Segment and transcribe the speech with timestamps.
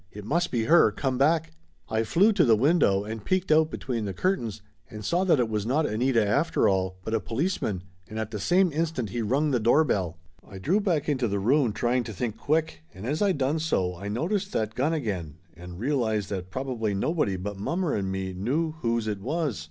[0.11, 1.51] It must be her, come back.
[1.87, 5.47] I flew to the window and peeked out between the curtains and saw that it
[5.47, 9.51] was not Anita after all, but a policeman, and at the same instant he rung
[9.51, 10.17] the doorbell.
[10.43, 13.95] I drew back into the room trying to think quick, and as I done so
[13.95, 18.71] I noticed that gun again and realized that probably nobody but mommer and me knew
[18.71, 19.59] whose it 304 Laughter Limited was.